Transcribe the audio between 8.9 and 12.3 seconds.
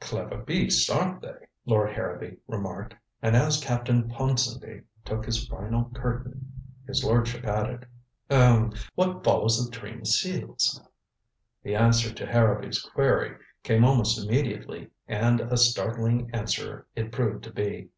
what follows the trained seals?" The answer to